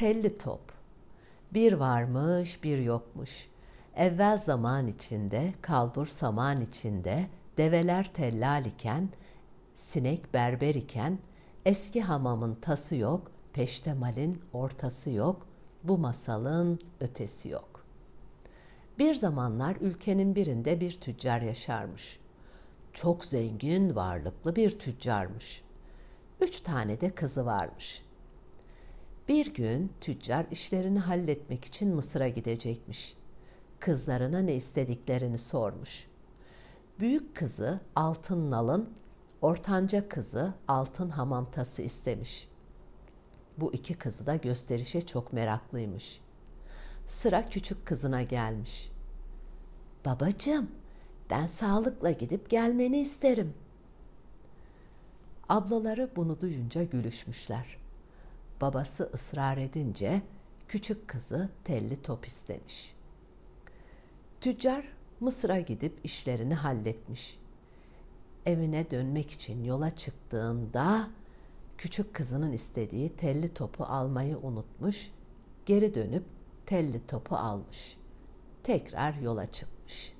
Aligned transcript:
telli 0.00 0.38
top. 0.38 0.60
Bir 1.54 1.72
varmış 1.72 2.64
bir 2.64 2.78
yokmuş. 2.78 3.48
Evvel 3.96 4.38
zaman 4.38 4.86
içinde, 4.86 5.54
kalbur 5.60 6.06
saman 6.06 6.60
içinde, 6.60 7.26
develer 7.58 8.12
tellal 8.12 8.64
iken, 8.64 9.08
sinek 9.74 10.34
berber 10.34 10.74
iken, 10.74 11.18
eski 11.64 12.02
hamamın 12.02 12.54
tası 12.54 12.96
yok, 12.96 13.30
peştemalin 13.52 14.42
ortası 14.52 15.10
yok, 15.10 15.46
bu 15.84 15.98
masalın 15.98 16.78
ötesi 17.00 17.48
yok. 17.48 17.84
Bir 18.98 19.14
zamanlar 19.14 19.76
ülkenin 19.80 20.34
birinde 20.34 20.80
bir 20.80 21.00
tüccar 21.00 21.40
yaşarmış. 21.40 22.20
Çok 22.92 23.24
zengin, 23.24 23.96
varlıklı 23.96 24.56
bir 24.56 24.78
tüccarmış. 24.78 25.62
Üç 26.40 26.60
tane 26.60 27.00
de 27.00 27.10
kızı 27.10 27.46
varmış.'' 27.46 28.09
Bir 29.30 29.54
gün 29.54 29.92
tüccar 30.00 30.46
işlerini 30.50 30.98
halletmek 30.98 31.64
için 31.64 31.94
Mısır'a 31.94 32.28
gidecekmiş. 32.28 33.16
Kızlarına 33.80 34.38
ne 34.38 34.54
istediklerini 34.54 35.38
sormuş. 35.38 36.06
Büyük 37.00 37.36
kızı 37.36 37.80
altın 37.96 38.50
nalın, 38.50 38.90
ortanca 39.42 40.08
kızı 40.08 40.54
altın 40.68 41.08
hamam 41.08 41.50
tası 41.50 41.82
istemiş. 41.82 42.48
Bu 43.58 43.72
iki 43.72 43.94
kızı 43.94 44.26
da 44.26 44.36
gösterişe 44.36 45.00
çok 45.00 45.32
meraklıymış. 45.32 46.20
Sıra 47.06 47.48
küçük 47.48 47.86
kızına 47.86 48.22
gelmiş. 48.22 48.90
Babacığım, 50.04 50.70
ben 51.30 51.46
sağlıkla 51.46 52.10
gidip 52.10 52.50
gelmeni 52.50 53.00
isterim. 53.00 53.54
Ablaları 55.48 56.10
bunu 56.16 56.40
duyunca 56.40 56.82
gülüşmüşler 56.84 57.79
babası 58.60 59.10
ısrar 59.14 59.56
edince 59.56 60.22
küçük 60.68 61.08
kızı 61.08 61.48
telli 61.64 62.02
top 62.02 62.26
istemiş. 62.26 62.94
Tüccar 64.40 64.84
Mısır'a 65.20 65.60
gidip 65.60 66.00
işlerini 66.04 66.54
halletmiş. 66.54 67.38
Evine 68.46 68.90
dönmek 68.90 69.30
için 69.30 69.64
yola 69.64 69.90
çıktığında 69.90 71.10
küçük 71.78 72.14
kızının 72.14 72.52
istediği 72.52 73.08
telli 73.08 73.48
topu 73.48 73.84
almayı 73.84 74.38
unutmuş, 74.38 75.10
geri 75.66 75.94
dönüp 75.94 76.24
telli 76.66 77.06
topu 77.06 77.36
almış. 77.36 77.96
Tekrar 78.62 79.14
yola 79.14 79.46
çıkmış. 79.46 80.14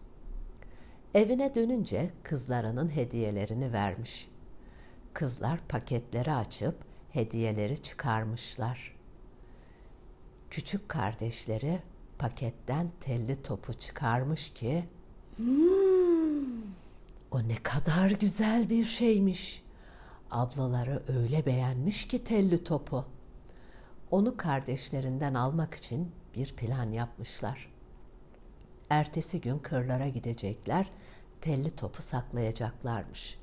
Evine 1.14 1.54
dönünce 1.54 2.10
kızlarının 2.22 2.88
hediyelerini 2.88 3.72
vermiş. 3.72 4.28
Kızlar 5.14 5.60
paketleri 5.68 6.32
açıp 6.32 6.89
hediyeleri 7.12 7.82
çıkarmışlar. 7.82 8.96
Küçük 10.50 10.88
kardeşleri 10.88 11.82
paketten 12.18 12.90
telli 13.00 13.42
topu 13.42 13.72
çıkarmış 13.72 14.52
ki 14.54 14.84
hmm, 15.36 16.62
o 17.30 17.48
ne 17.48 17.56
kadar 17.62 18.10
güzel 18.10 18.70
bir 18.70 18.84
şeymiş. 18.84 19.62
Ablaları 20.30 21.02
öyle 21.08 21.46
beğenmiş 21.46 22.08
ki 22.08 22.24
telli 22.24 22.64
topu. 22.64 23.04
Onu 24.10 24.36
kardeşlerinden 24.36 25.34
almak 25.34 25.74
için 25.74 26.12
bir 26.34 26.56
plan 26.56 26.92
yapmışlar. 26.92 27.72
Ertesi 28.90 29.40
gün 29.40 29.58
kırlara 29.58 30.08
gidecekler, 30.08 30.90
telli 31.40 31.70
topu 31.70 32.02
saklayacaklarmış. 32.02 33.39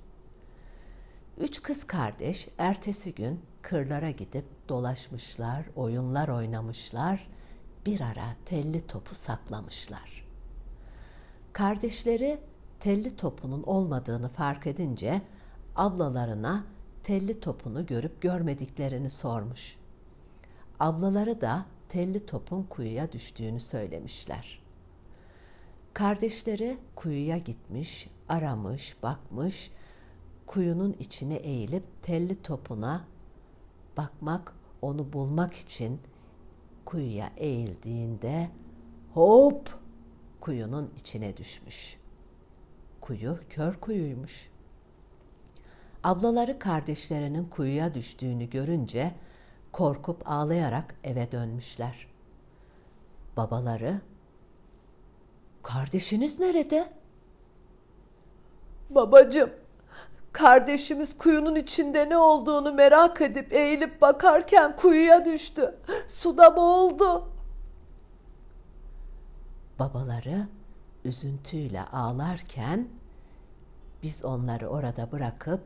Üç 1.38 1.62
kız 1.62 1.84
kardeş 1.84 2.48
ertesi 2.58 3.16
gün 3.16 3.42
kırlara 3.62 4.12
gidip 4.12 4.46
dolaşmışlar, 4.70 5.66
oyunlar 5.76 6.28
oynamışlar, 6.28 7.28
bir 7.86 8.02
ara 8.02 8.36
telli 8.46 8.88
topu 8.88 9.16
saklamışlar. 9.16 10.26
Kardeşleri 11.54 12.40
telli 12.80 13.16
topunun 13.16 13.64
olmadığını 13.64 14.30
fark 14.30 14.68
edince 14.68 15.22
ablalarına 15.76 16.64
telli 17.04 17.40
topunu 17.40 17.86
görüp 17.86 18.22
görmediklerini 18.22 19.10
sormuş. 19.10 19.78
Ablaları 20.80 21.42
da 21.42 21.66
telli 21.90 22.26
topun 22.26 22.64
kuyuya 22.64 23.12
düştüğünü 23.12 23.60
söylemişler. 23.60 24.62
Kardeşleri 25.94 26.78
kuyuya 26.96 27.38
gitmiş, 27.38 28.10
aramış, 28.30 29.04
bakmış, 29.04 29.72
kuyunun 30.48 30.96
içine 31.00 31.36
eğilip 31.36 32.04
telli 32.04 32.42
topuna 32.42 33.06
bakmak, 33.98 34.54
onu 34.82 35.14
bulmak 35.14 35.54
için 35.54 36.02
kuyuya 36.86 37.32
eğildiğinde 37.38 38.50
hop 39.14 39.80
kuyunun 40.40 40.92
içine 40.98 41.38
düşmüş. 41.38 41.98
Kuyu 43.02 43.40
kör 43.50 43.74
kuyuymuş. 43.74 44.50
Ablaları 46.04 46.60
kardeşlerinin 46.60 47.46
kuyuya 47.46 47.94
düştüğünü 47.94 48.50
görünce 48.50 49.16
korkup 49.72 50.30
ağlayarak 50.32 50.96
eve 51.04 51.32
dönmüşler. 51.32 52.08
Babaları 53.38 54.02
"Kardeşiniz 55.64 56.40
nerede?" 56.40 56.90
"Babacığım, 58.90 59.50
Kardeşimiz 60.38 61.18
kuyunun 61.18 61.56
içinde 61.56 62.10
ne 62.10 62.18
olduğunu 62.18 62.74
merak 62.74 63.22
edip 63.22 63.54
eğilip 63.54 64.02
bakarken 64.02 64.76
kuyuya 64.76 65.26
düştü. 65.26 65.76
Suda 66.08 66.58
boğuldu. 66.58 67.30
Babaları 69.80 70.48
üzüntüyle 71.06 71.82
ağlarken 71.82 72.88
biz 74.04 74.26
onları 74.26 74.68
orada 74.68 75.12
bırakıp 75.12 75.62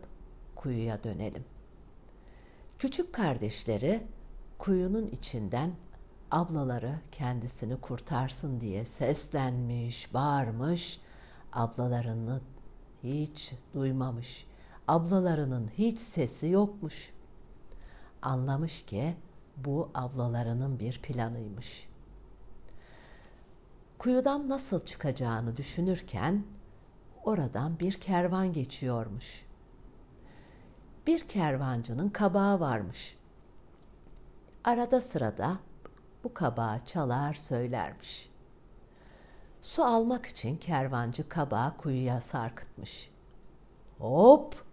kuyuya 0.55 1.03
dönelim. 1.03 1.45
Küçük 2.79 3.13
kardeşleri 3.13 4.03
kuyunun 4.57 5.07
içinden 5.07 5.71
ablaları 6.31 6.99
kendisini 7.11 7.81
kurtarsın 7.81 8.61
diye 8.61 8.85
seslenmiş, 8.85 10.13
bağırmış, 10.13 10.99
ablalarını 11.53 12.41
hiç 13.03 13.53
duymamış 13.73 14.50
ablalarının 14.87 15.67
hiç 15.77 15.99
sesi 15.99 16.47
yokmuş. 16.47 17.13
Anlamış 18.21 18.85
ki 18.85 19.15
bu 19.57 19.89
ablalarının 19.93 20.79
bir 20.79 21.01
planıymış. 21.01 21.87
Kuyudan 23.97 24.49
nasıl 24.49 24.85
çıkacağını 24.85 25.57
düşünürken 25.57 26.43
oradan 27.23 27.79
bir 27.79 27.93
kervan 27.93 28.53
geçiyormuş. 28.53 29.45
Bir 31.07 31.27
kervancının 31.27 32.09
kabağı 32.09 32.59
varmış. 32.59 33.17
Arada 34.63 35.01
sırada 35.01 35.57
bu 36.23 36.33
kabağı 36.33 36.79
çalar 36.79 37.33
söylermiş. 37.33 38.29
Su 39.61 39.83
almak 39.83 40.25
için 40.25 40.57
kervancı 40.57 41.29
kabağı 41.29 41.77
kuyuya 41.77 42.21
sarkıtmış. 42.21 43.11
Hop! 43.99 44.70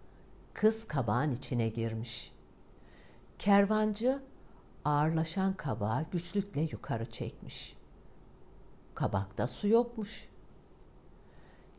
Kız 0.53 0.87
kabağın 0.87 1.31
içine 1.31 1.69
girmiş. 1.69 2.31
Kervancı 3.39 4.21
ağırlaşan 4.85 5.53
kabağı 5.53 6.05
güçlükle 6.11 6.61
yukarı 6.61 7.05
çekmiş. 7.05 7.75
Kabakta 8.95 9.47
su 9.47 9.67
yokmuş. 9.67 10.29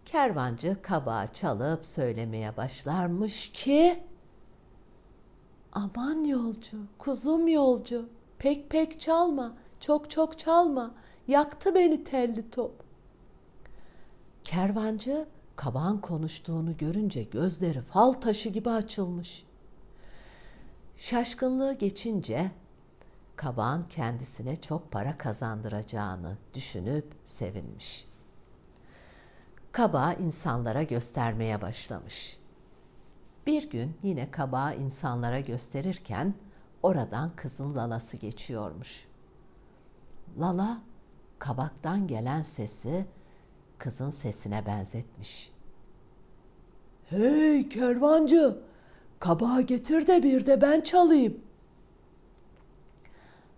Kervancı 0.05 0.83
kabağı 0.83 1.27
çalıp 1.33 1.87
söylemeye 1.87 2.57
başlarmış 2.57 3.53
ki 3.53 4.05
Aman 5.73 6.25
yolcu, 6.25 6.79
kuzum 6.99 7.49
yolcu, 7.49 8.09
pek 8.39 8.71
pek 8.71 9.01
çalma, 9.01 9.55
çok 9.81 10.11
çok 10.11 10.39
çalma, 10.39 10.95
yaktı 11.29 11.75
beni 11.75 12.05
telli 12.05 12.51
top. 12.51 12.73
Kervancı 14.45 15.29
Kabağın 15.61 15.99
konuştuğunu 15.99 16.77
görünce 16.77 17.23
gözleri 17.23 17.81
fal 17.83 18.13
taşı 18.13 18.49
gibi 18.49 18.71
açılmış. 18.71 19.47
Şaşkınlığı 20.97 21.73
geçince 21.73 22.51
kabağın 23.37 23.83
kendisine 23.83 24.57
çok 24.57 24.91
para 24.91 25.19
kazandıracağını 25.19 26.37
düşünüp 26.55 27.13
sevinmiş. 27.25 28.07
Kabağı 29.73 30.19
insanlara 30.19 30.83
göstermeye 30.83 31.63
başlamış. 31.63 32.39
Bir 33.47 33.71
gün 33.71 33.97
yine 34.03 34.31
kabağı 34.31 34.77
insanlara 34.77 35.41
gösterirken 35.41 36.35
oradan 36.83 37.31
kızın 37.37 37.77
lalası 37.77 38.17
geçiyormuş. 38.17 39.07
Lala 40.39 40.81
kabaktan 41.39 42.07
gelen 42.07 42.43
sesi 42.43 43.07
kızın 43.81 44.11
sesine 44.11 44.67
benzetmiş. 44.67 45.53
Hey 47.07 47.69
kervancı, 47.69 48.59
kabağı 49.19 49.63
getir 49.63 50.07
de 50.07 50.23
bir 50.23 50.47
de 50.47 50.61
ben 50.61 50.81
çalayım. 50.81 51.41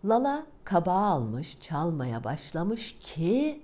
Lala 0.05 0.47
kabağı 0.65 1.05
almış, 1.05 1.61
çalmaya 1.61 2.25
başlamış 2.25 2.99
ki 3.01 3.63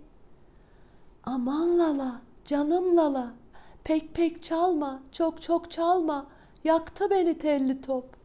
Aman 1.24 1.78
Lala, 1.78 2.20
canım 2.44 2.96
Lala, 2.96 3.34
pek 3.84 4.14
pek 4.14 4.42
çalma, 4.42 5.02
çok 5.12 5.42
çok 5.42 5.70
çalma, 5.70 6.26
yaktı 6.64 7.10
beni 7.10 7.38
telli 7.38 7.82
top. 7.82 8.16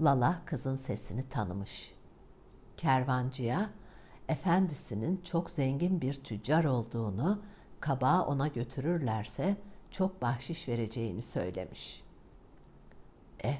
Lala 0.00 0.36
kızın 0.46 0.76
sesini 0.76 1.28
tanımış. 1.28 1.94
Kervancıya 2.76 3.70
efendisinin 4.28 5.20
çok 5.24 5.50
zengin 5.50 6.00
bir 6.00 6.14
tüccar 6.14 6.64
olduğunu, 6.64 7.42
kabağı 7.80 8.22
ona 8.26 8.48
götürürlerse 8.48 9.56
çok 9.90 10.22
bahşiş 10.22 10.68
vereceğini 10.68 11.22
söylemiş. 11.22 12.02
Eh, 13.40 13.58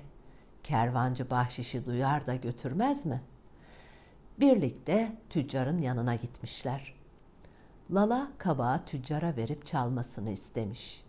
kervancı 0.62 1.30
bahşişi 1.30 1.86
duyar 1.86 2.26
da 2.26 2.34
götürmez 2.34 3.06
mi? 3.06 3.22
Birlikte 4.40 5.16
tüccarın 5.30 5.78
yanına 5.78 6.14
gitmişler. 6.14 6.94
Lala 7.90 8.28
kabağı 8.38 8.84
tüccara 8.84 9.36
verip 9.36 9.66
çalmasını 9.66 10.30
istemiş. 10.30 11.04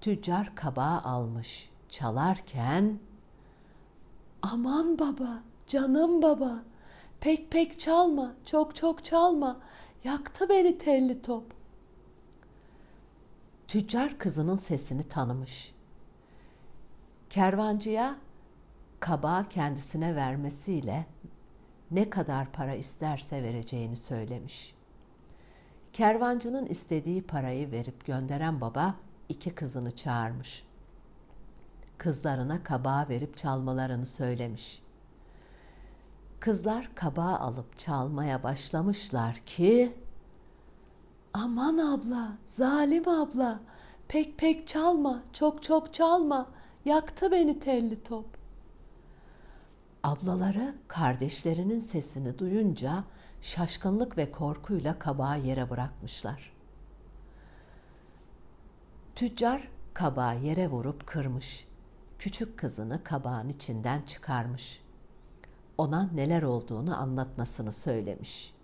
Tüccar 0.00 0.54
kabağı 0.54 1.00
almış. 1.00 1.70
Çalarken 1.88 2.98
Aman 4.42 4.98
baba, 4.98 5.42
canım 5.66 6.22
baba, 6.22 6.62
pek 7.20 7.50
pek 7.50 7.80
çalma, 7.80 8.34
çok 8.44 8.76
çok 8.76 9.04
çalma, 9.04 9.60
yaktı 10.04 10.48
beni 10.48 10.78
telli 10.78 11.22
top. 11.22 11.44
Tüccar 13.68 14.18
kızının 14.18 14.56
sesini 14.56 15.02
tanımış. 15.02 15.74
Kervancıya 17.30 18.16
kabağı 19.00 19.48
kendisine 19.48 20.16
vermesiyle 20.16 21.06
ne 21.90 22.10
kadar 22.10 22.52
para 22.52 22.74
isterse 22.74 23.42
vereceğini 23.42 23.96
söylemiş. 23.96 24.74
Kervancının 25.92 26.66
istediği 26.66 27.22
parayı 27.22 27.70
verip 27.70 28.06
gönderen 28.06 28.60
baba 28.60 28.94
iki 29.28 29.54
kızını 29.54 29.90
çağırmış. 29.90 30.64
Kızlarına 31.98 32.62
kabağı 32.62 33.08
verip 33.08 33.36
çalmalarını 33.36 34.06
söylemiş. 34.06 34.82
Kızlar 36.40 36.94
kabağı 36.94 37.38
alıp 37.38 37.78
çalmaya 37.78 38.42
başlamışlar 38.42 39.36
ki 39.36 39.96
Aman 41.34 41.78
abla, 41.78 42.38
zalim 42.44 43.08
abla, 43.08 43.60
pek 44.08 44.38
pek 44.38 44.66
çalma, 44.66 45.22
çok 45.32 45.62
çok 45.62 45.94
çalma, 45.94 46.50
yaktı 46.84 47.30
beni 47.32 47.60
telli 47.60 48.02
top. 48.02 48.26
Ablaları 50.02 50.74
kardeşlerinin 50.88 51.78
sesini 51.78 52.38
duyunca 52.38 53.04
şaşkınlık 53.40 54.16
ve 54.16 54.30
korkuyla 54.30 54.98
kabağı 54.98 55.40
yere 55.40 55.70
bırakmışlar. 55.70 56.52
Tüccar 59.14 59.68
kabağı 59.94 60.40
yere 60.40 60.70
vurup 60.70 61.06
kırmış. 61.06 61.68
Küçük 62.18 62.58
kızını 62.58 63.04
kabağın 63.04 63.48
içinden 63.48 64.02
çıkarmış. 64.02 64.80
Ona 65.78 66.08
neler 66.14 66.42
olduğunu 66.42 66.96
anlatmasını 66.96 67.72
söylemiş. 67.72 68.54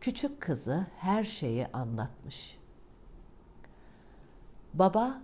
Küçük 0.00 0.40
kızı 0.40 0.86
her 0.98 1.24
şeyi 1.24 1.66
anlatmış. 1.66 2.58
Baba 4.74 5.22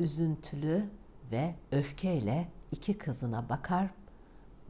üzüntülü 0.00 0.84
ve 1.32 1.54
öfkeyle 1.72 2.48
iki 2.72 2.98
kızına 2.98 3.48
bakar 3.48 3.90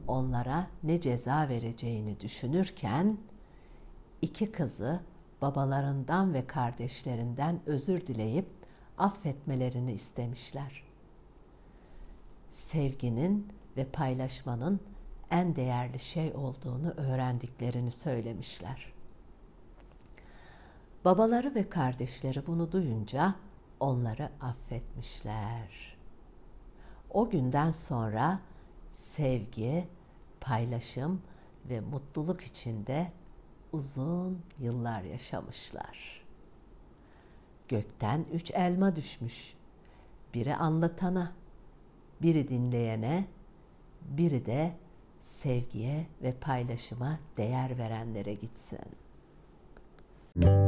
onlara 0.07 0.67
ne 0.83 0.99
ceza 0.99 1.49
vereceğini 1.49 2.19
düşünürken 2.19 3.17
iki 4.21 4.51
kızı 4.51 4.99
babalarından 5.41 6.33
ve 6.33 6.47
kardeşlerinden 6.47 7.59
özür 7.65 8.01
dileyip 8.01 8.47
affetmelerini 8.97 9.91
istemişler. 9.91 10.83
Sevginin 12.49 13.47
ve 13.77 13.85
paylaşmanın 13.85 14.79
en 15.31 15.55
değerli 15.55 15.99
şey 15.99 16.33
olduğunu 16.35 16.91
öğrendiklerini 16.91 17.91
söylemişler. 17.91 18.93
Babaları 21.05 21.55
ve 21.55 21.69
kardeşleri 21.69 22.47
bunu 22.47 22.71
duyunca 22.71 23.35
onları 23.79 24.29
affetmişler. 24.41 25.97
O 27.09 27.29
günden 27.29 27.69
sonra 27.69 28.39
sevgi, 28.89 29.87
paylaşım 30.41 31.21
ve 31.69 31.79
mutluluk 31.79 32.41
içinde 32.41 33.11
uzun 33.73 34.41
yıllar 34.59 35.01
yaşamışlar. 35.01 36.23
Gökten 37.67 38.25
üç 38.33 38.51
elma 38.51 38.95
düşmüş. 38.95 39.53
Biri 40.33 40.55
anlatana, 40.55 41.31
biri 42.21 42.47
dinleyene, 42.47 43.27
biri 44.07 44.45
de 44.45 44.71
sevgiye 45.19 46.07
ve 46.21 46.33
paylaşıma 46.33 47.19
değer 47.37 47.77
verenlere 47.77 48.33
gitsin. 48.33 48.79
Müzik 50.35 50.66